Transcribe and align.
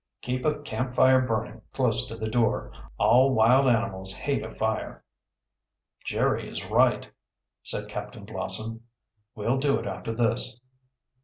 "Keep 0.23 0.45
a 0.45 0.59
camp 0.63 0.93
fire 0.95 1.21
burning 1.21 1.61
close 1.73 2.07
to 2.07 2.15
the 2.15 2.27
door. 2.27 2.71
All 2.97 3.35
wild 3.35 3.67
animals 3.67 4.11
hate 4.15 4.43
a 4.43 4.49
fire." 4.49 5.03
"Jerry 6.03 6.49
is 6.49 6.65
right," 6.65 7.07
said 7.61 7.87
Captain 7.87 8.25
Blossom. 8.25 8.81
"We'll 9.35 9.59
do 9.59 9.77
it 9.77 9.85
after 9.85 10.11
this." 10.15 10.59